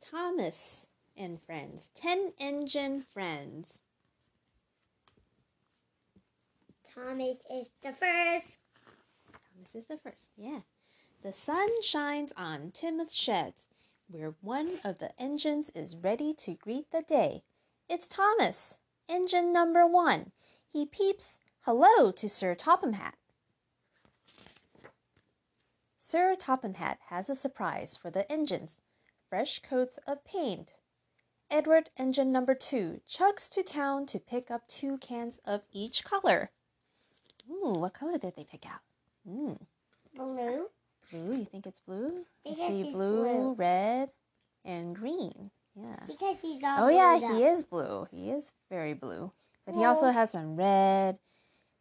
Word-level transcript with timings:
Thomas 0.00 0.86
and 1.16 1.40
friends. 1.42 1.90
Ten 1.94 2.32
engine 2.38 3.04
friends. 3.12 3.80
Thomas 6.94 7.36
is 7.50 7.70
the 7.82 7.92
first. 7.92 8.58
Thomas 9.54 9.74
is 9.74 9.86
the 9.86 9.98
first. 9.98 10.30
Yeah. 10.36 10.60
The 11.22 11.32
sun 11.32 11.82
shines 11.82 12.32
on 12.36 12.70
Tidmouth 12.70 13.12
sheds, 13.12 13.66
where 14.08 14.34
one 14.40 14.80
of 14.84 14.98
the 14.98 15.10
engines 15.20 15.70
is 15.74 15.96
ready 15.96 16.32
to 16.34 16.54
greet 16.54 16.90
the 16.90 17.02
day. 17.02 17.42
It's 17.88 18.08
Thomas, 18.08 18.78
engine 19.08 19.52
number 19.52 19.86
one. 19.86 20.32
He 20.66 20.86
peeps 20.86 21.38
hello 21.60 22.10
to 22.12 22.28
Sir 22.28 22.54
Topham 22.54 22.94
Hatt. 22.94 23.16
Sir 25.96 26.36
Topham 26.38 26.74
Hatt 26.74 26.98
has 27.08 27.28
a 27.28 27.34
surprise 27.34 27.96
for 27.96 28.10
the 28.10 28.30
engines 28.32 28.78
fresh 29.32 29.60
coats 29.60 29.98
of 30.06 30.22
paint. 30.26 30.72
Edward, 31.50 31.88
engine 31.96 32.30
number 32.30 32.54
two, 32.54 33.00
chugs 33.08 33.48
to 33.48 33.62
town 33.62 34.04
to 34.04 34.18
pick 34.18 34.50
up 34.50 34.68
two 34.68 34.98
cans 34.98 35.40
of 35.46 35.62
each 35.72 36.04
color. 36.04 36.50
Ooh, 37.50 37.72
what 37.78 37.94
color 37.94 38.18
did 38.18 38.36
they 38.36 38.44
pick 38.44 38.66
out? 38.66 38.80
Mm, 39.26 39.58
Blue. 40.14 40.66
blue. 41.10 41.36
You 41.38 41.46
think 41.46 41.66
it's 41.66 41.80
blue? 41.80 42.26
I 42.46 42.52
see 42.52 42.92
blue, 42.92 43.22
blue. 43.22 43.54
red, 43.54 44.10
and 44.66 44.94
green. 44.94 45.50
Yeah. 45.74 45.96
Because 46.06 46.36
he's 46.42 46.62
all 46.62 46.84
Oh 46.84 46.88
yeah, 46.90 47.18
blued 47.18 47.32
he 47.32 47.44
is 47.44 47.62
blue. 47.62 48.06
He 48.10 48.30
is 48.30 48.52
very 48.70 48.92
blue. 48.92 49.32
But 49.64 49.76
he 49.76 49.86
also 49.86 50.10
has 50.10 50.32
some 50.32 50.56
red, 50.56 51.16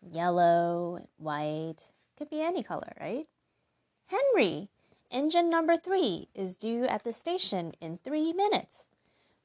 yellow, 0.02 0.96
and 0.96 1.08
white. 1.18 1.92
Could 2.18 2.30
be 2.30 2.42
any 2.42 2.64
color, 2.64 2.94
right? 2.98 3.28
Henry, 4.06 4.70
engine 5.12 5.50
number 5.50 5.78
three, 5.78 6.30
is 6.34 6.56
due 6.56 6.86
at 6.86 7.04
the 7.04 7.14
station 7.14 7.74
in 7.80 7.98
three 7.98 8.34
minutes. 8.34 8.86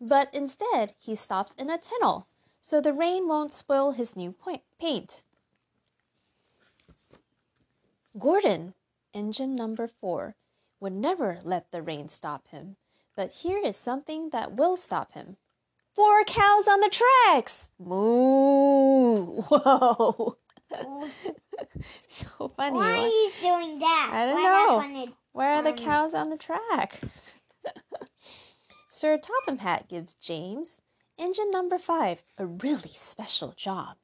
But 0.00 0.28
instead, 0.32 0.94
he 0.98 1.14
stops 1.14 1.54
in 1.54 1.70
a 1.70 1.78
tunnel, 1.78 2.26
so 2.60 2.80
the 2.80 2.92
rain 2.92 3.28
won't 3.28 3.52
spoil 3.52 3.92
his 3.92 4.16
new 4.16 4.34
paint. 4.78 5.22
Gordon, 8.18 8.74
engine 9.12 9.54
number 9.54 9.86
four, 9.86 10.36
would 10.80 10.92
never 10.92 11.40
let 11.42 11.70
the 11.70 11.82
rain 11.82 12.08
stop 12.08 12.48
him. 12.48 12.76
But 13.14 13.32
here 13.32 13.58
is 13.58 13.76
something 13.76 14.30
that 14.30 14.54
will 14.54 14.76
stop 14.76 15.12
him. 15.12 15.36
Four 15.94 16.24
cows 16.24 16.68
on 16.68 16.80
the 16.80 16.90
tracks! 16.90 17.70
Moo! 17.78 19.42
Whoa! 19.42 20.36
Oh. 20.72 21.36
so 22.08 22.52
funny. 22.56 22.76
Why 22.76 22.92
are 22.92 23.06
you 23.06 23.30
doing 23.40 23.78
that? 23.80 24.10
I 24.12 24.26
don't 24.26 24.34
Why 24.34 24.92
know. 24.94 25.12
Where 25.32 25.54
are 25.54 25.62
the 25.62 25.70
Um, 25.70 25.76
cows 25.76 26.14
on 26.14 26.30
the 26.30 26.36
track? 26.36 27.00
Sir 28.88 29.18
Topham 29.18 29.58
Hatt 29.58 29.88
gives 29.88 30.14
James, 30.14 30.80
engine 31.18 31.50
number 31.50 31.78
five, 31.78 32.22
a 32.38 32.46
really 32.46 32.88
special 32.94 33.52
job. 33.52 33.96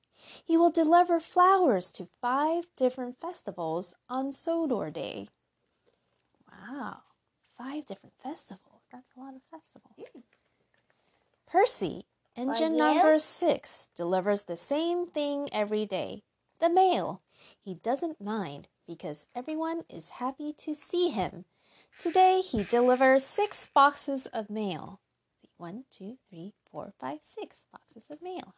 He 0.44 0.56
will 0.56 0.70
deliver 0.70 1.18
flowers 1.18 1.90
to 1.92 2.08
five 2.20 2.66
different 2.76 3.18
festivals 3.20 3.94
on 4.08 4.32
Sodor 4.32 4.90
Day. 4.90 5.28
Wow, 6.50 6.98
five 7.56 7.86
different 7.86 8.14
festivals. 8.22 8.82
That's 8.92 9.16
a 9.16 9.20
lot 9.20 9.34
of 9.34 9.42
festivals. 9.50 10.24
Percy, 11.46 12.06
engine 12.36 12.76
number 12.76 13.18
six, 13.18 13.88
delivers 13.96 14.42
the 14.42 14.56
same 14.56 15.06
thing 15.06 15.48
every 15.52 15.86
day 15.86 16.22
the 16.62 16.70
mail. 16.70 17.20
He 17.60 17.74
doesn't 17.74 18.20
mind 18.20 18.68
because 18.86 19.27
everyone 19.34 19.83
is 19.90 20.11
happy 20.11 20.55
to 20.58 20.74
see 20.74 21.11
him. 21.11 21.45
Today 21.98 22.40
he 22.40 22.62
delivers 22.62 23.24
six 23.24 23.67
boxes 23.67 24.27
of 24.27 24.48
mail. 24.48 25.00
One, 25.58 25.84
two, 25.90 26.18
three, 26.30 26.55
four, 26.70 26.95
five, 27.00 27.18
six 27.20 27.67
boxes 27.73 28.05
of 28.11 28.23
mail. 28.23 28.55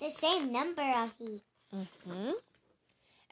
The 0.00 0.10
same 0.10 0.52
number 0.52 0.82
of 0.82 1.10
he. 1.18 1.42
Hmm? 1.72 2.30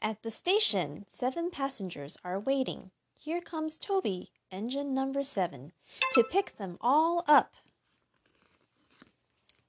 At 0.01 0.21
the 0.21 0.31
station, 0.31 1.05
seven 1.07 1.49
passengers 1.49 2.17
are 2.25 2.39
waiting. 2.39 2.91
Here 3.17 3.39
comes 3.39 3.77
Toby, 3.77 4.31
engine 4.51 4.93
number 4.93 5.23
seven, 5.23 5.71
to 6.11 6.23
pick 6.23 6.57
them 6.57 6.77
all 6.81 7.23
up. 7.27 7.53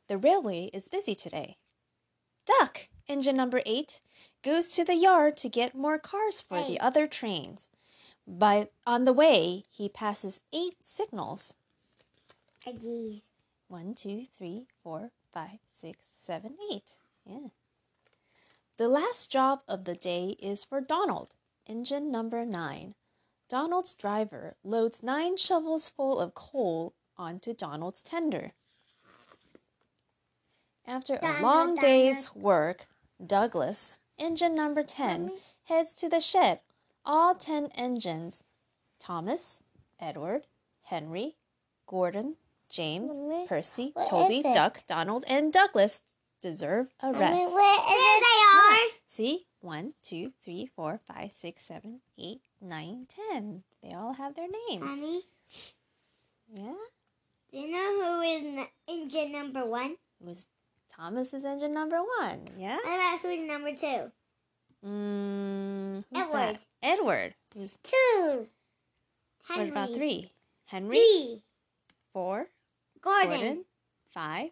The 0.08 0.18
railway 0.18 0.70
is 0.72 0.88
busy 0.88 1.14
today. 1.14 1.56
Duck, 2.46 2.88
engine 3.08 3.36
number 3.36 3.62
eight, 3.66 4.00
goes 4.42 4.68
to 4.70 4.84
the 4.84 4.94
yard 4.94 5.36
to 5.38 5.48
get 5.48 5.74
more 5.74 5.98
cars 5.98 6.40
for 6.42 6.58
Hey. 6.58 6.68
the 6.68 6.80
other 6.80 7.06
trains. 7.06 7.68
By 8.26 8.68
on 8.86 9.04
the 9.04 9.12
way, 9.12 9.64
he 9.70 9.88
passes 9.88 10.40
eight 10.52 10.84
signals. 10.84 11.54
These? 12.66 13.22
One, 13.68 13.94
two, 13.94 14.26
three, 14.36 14.66
four, 14.82 15.12
five, 15.32 15.58
six, 15.70 16.10
seven, 16.16 16.56
eight. 16.72 16.98
Yeah. 17.24 17.48
The 18.76 18.88
last 18.88 19.30
job 19.30 19.60
of 19.68 19.84
the 19.84 19.94
day 19.94 20.36
is 20.40 20.64
for 20.64 20.80
Donald, 20.80 21.34
engine 21.66 22.10
number 22.10 22.44
nine. 22.44 22.94
Donald's 23.48 23.94
driver 23.94 24.56
loads 24.64 25.02
nine 25.02 25.36
shovels 25.36 25.88
full 25.88 26.18
of 26.20 26.34
coal 26.34 26.94
onto 27.16 27.54
Donald's 27.54 28.02
tender. 28.02 28.52
After 30.84 31.18
a 31.22 31.42
long 31.42 31.74
day's 31.76 32.34
work, 32.34 32.86
Douglas, 33.24 33.98
engine 34.18 34.54
number 34.54 34.82
10, 34.82 35.32
heads 35.64 35.94
to 35.94 36.08
the 36.08 36.20
shed. 36.20 36.60
All 37.04 37.34
10 37.34 37.68
engines 37.74 38.42
Thomas, 38.98 39.62
Edward, 40.00 40.46
Henry, 40.82 41.36
Gordon, 41.86 42.36
James, 42.68 43.12
Mommy, 43.12 43.46
Percy, 43.46 43.92
Toby. 44.08 44.42
Duck, 44.42 44.82
Donald, 44.86 45.24
and 45.28 45.52
Douglas 45.52 46.02
deserve 46.40 46.88
a 47.00 47.12
Mommy, 47.12 47.18
rest. 47.20 47.54
there 47.54 48.20
they 48.20 48.74
are. 48.74 48.88
See? 49.06 49.46
One, 49.60 49.94
two, 50.02 50.32
three, 50.44 50.66
four, 50.76 51.00
five, 51.06 51.32
six, 51.32 51.64
seven, 51.64 52.00
eight, 52.18 52.40
nine, 52.60 53.06
ten. 53.08 53.62
They 53.82 53.92
all 53.94 54.12
have 54.14 54.34
their 54.36 54.48
names. 54.68 54.82
Honey, 54.84 55.22
Yeah? 56.52 56.74
do 57.50 57.58
you 57.58 57.68
know 57.70 58.02
who 58.02 58.20
is 58.20 58.66
engine 58.88 59.32
number 59.32 59.64
one? 59.64 59.92
It 60.20 60.26
was 60.26 60.46
Thomas's 60.96 61.44
engine 61.44 61.74
number 61.74 61.98
one. 62.20 62.40
Yeah? 62.58 62.76
What 62.76 62.94
about 62.94 63.18
who's 63.20 63.40
number 63.40 63.72
two? 63.74 64.10
Mm, 64.86 66.04
Edward. 66.14 66.32
that? 66.32 66.64
Edward. 66.82 67.34
Who's 67.54 67.78
Two. 67.82 68.46
Henry. 69.48 69.64
what 69.64 69.70
about 69.70 69.94
three? 69.94 70.32
Henry. 70.66 70.96
Three. 70.96 71.42
Four. 72.12 72.46
Gordon. 73.00 73.30
Gordon. 73.30 73.64
Five. 74.12 74.50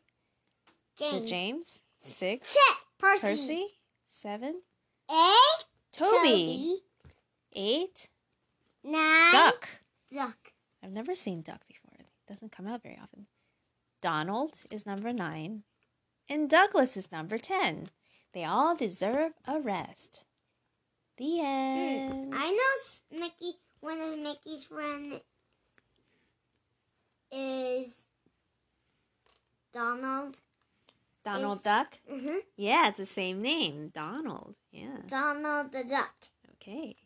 James. 0.98 1.28
James? 1.30 1.80
Six. 2.04 2.48
Six. 2.48 2.62
Percy. 2.98 3.20
Percy. 3.20 3.66
Seven. 4.08 4.60
Eight. 5.10 5.64
Toby. 5.92 6.76
Eight. 7.52 8.08
Nine. 8.82 9.32
Duck. 9.32 9.68
Duck. 10.12 10.52
I've 10.82 10.92
never 10.92 11.14
seen 11.14 11.42
Duck 11.42 11.60
before. 11.66 11.94
It 11.98 12.06
doesn't 12.28 12.52
come 12.52 12.66
out 12.66 12.82
very 12.82 12.98
often. 13.02 13.26
Donald 14.02 14.60
is 14.70 14.84
number 14.84 15.12
nine, 15.12 15.62
and 16.28 16.48
Douglas 16.48 16.96
is 16.96 17.10
number 17.12 17.38
ten. 17.38 17.90
They 18.32 18.44
all 18.44 18.74
deserve 18.76 19.32
a 19.46 19.60
rest. 19.60 20.24
The 21.18 21.40
end. 21.40 22.32
Hmm. 22.34 22.40
I 22.40 22.50
know 23.12 23.20
Mickey. 23.20 23.58
One 23.80 24.00
of 24.00 24.18
Mickey's 24.18 24.64
friends 24.64 25.20
is 27.30 28.06
Donald. 29.72 30.36
Donald 31.24 31.58
is- 31.58 31.62
Duck? 31.62 31.98
hmm 32.08 32.36
Yeah, 32.56 32.88
it's 32.88 32.98
the 32.98 33.06
same 33.06 33.38
name. 33.40 33.88
Donald. 33.94 34.54
Yeah. 34.72 34.98
Donald 35.08 35.72
the 35.72 35.84
duck. 35.84 36.14
Okay. 36.54 36.96